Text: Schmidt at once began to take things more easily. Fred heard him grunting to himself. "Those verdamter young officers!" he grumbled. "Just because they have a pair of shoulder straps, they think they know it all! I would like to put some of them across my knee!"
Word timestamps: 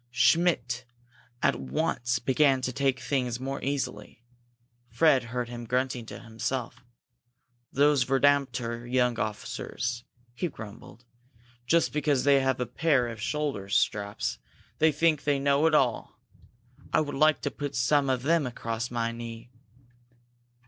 Schmidt 0.09 0.83
at 1.43 1.57
once 1.57 2.17
began 2.17 2.59
to 2.63 2.73
take 2.73 2.99
things 2.99 3.39
more 3.39 3.63
easily. 3.63 4.23
Fred 4.89 5.25
heard 5.25 5.47
him 5.47 5.65
grunting 5.67 6.07
to 6.07 6.17
himself. 6.17 6.83
"Those 7.71 8.01
verdamter 8.03 8.87
young 8.91 9.19
officers!" 9.19 10.03
he 10.33 10.47
grumbled. 10.47 11.05
"Just 11.67 11.93
because 11.93 12.23
they 12.23 12.39
have 12.39 12.59
a 12.59 12.65
pair 12.65 13.09
of 13.09 13.21
shoulder 13.21 13.69
straps, 13.69 14.39
they 14.79 14.91
think 14.91 15.23
they 15.23 15.37
know 15.37 15.67
it 15.67 15.75
all! 15.75 16.19
I 16.91 16.99
would 16.99 17.13
like 17.13 17.41
to 17.43 17.51
put 17.51 17.75
some 17.75 18.09
of 18.09 18.23
them 18.23 18.47
across 18.47 18.89
my 18.89 19.11
knee!" 19.11 19.51